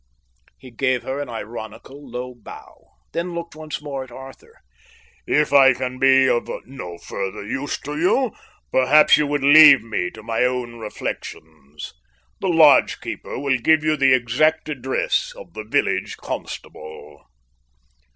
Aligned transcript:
He 0.57 0.71
gave 0.71 1.03
her 1.03 1.19
an 1.19 1.29
ironical, 1.29 2.09
low 2.09 2.33
bow; 2.33 2.87
then 3.13 3.35
looked 3.35 3.55
once 3.55 3.83
more 3.83 4.03
at 4.03 4.09
Arthur. 4.09 4.55
"If 5.27 5.53
I 5.53 5.75
can 5.75 5.99
be 5.99 6.27
of 6.27 6.49
no 6.65 6.97
further 6.97 7.45
use 7.45 7.77
to 7.81 7.95
you, 7.99 8.31
perhaps 8.71 9.17
you 9.17 9.27
would 9.27 9.43
leave 9.43 9.83
me 9.83 10.09
to 10.09 10.23
my 10.23 10.43
own 10.43 10.79
reflections. 10.79 11.93
The 12.39 12.47
lodgekeeper 12.47 13.37
will 13.37 13.59
give 13.59 13.83
you 13.83 13.95
the 13.95 14.13
exact 14.15 14.69
address 14.69 15.33
of 15.35 15.53
the 15.53 15.63
village 15.65 16.17
constable." 16.17 17.23